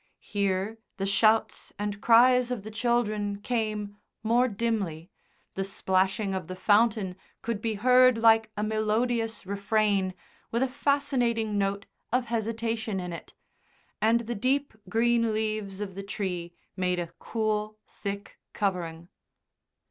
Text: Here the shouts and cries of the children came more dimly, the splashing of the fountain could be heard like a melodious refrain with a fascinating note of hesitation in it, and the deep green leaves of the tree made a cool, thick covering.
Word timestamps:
Here 0.17 0.79
the 0.97 1.05
shouts 1.05 1.71
and 1.77 2.01
cries 2.01 2.49
of 2.49 2.63
the 2.63 2.71
children 2.71 3.39
came 3.39 3.97
more 4.23 4.47
dimly, 4.47 5.11
the 5.53 5.63
splashing 5.63 6.33
of 6.33 6.47
the 6.47 6.55
fountain 6.55 7.15
could 7.43 7.61
be 7.61 7.75
heard 7.75 8.17
like 8.17 8.49
a 8.57 8.63
melodious 8.63 9.45
refrain 9.45 10.15
with 10.49 10.63
a 10.63 10.67
fascinating 10.67 11.55
note 11.55 11.85
of 12.11 12.25
hesitation 12.33 12.99
in 12.99 13.13
it, 13.13 13.35
and 14.01 14.21
the 14.21 14.33
deep 14.33 14.73
green 14.89 15.35
leaves 15.35 15.79
of 15.79 15.93
the 15.93 16.01
tree 16.01 16.53
made 16.75 16.97
a 16.97 17.13
cool, 17.19 17.77
thick 17.85 18.39
covering. 18.53 19.07